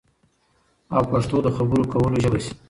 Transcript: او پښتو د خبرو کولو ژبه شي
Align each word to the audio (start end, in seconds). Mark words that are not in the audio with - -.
او 0.95 1.03
پښتو 1.11 1.37
د 1.43 1.47
خبرو 1.55 1.89
کولو 1.91 2.17
ژبه 2.23 2.39
شي 2.45 2.53